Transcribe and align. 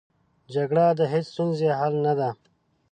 جګړه 0.53 0.85
د 0.99 1.01
هېڅ 1.11 1.25
ستونزې 1.33 1.69
حل 1.79 1.93
نه 2.05 2.13
ده 2.19 2.29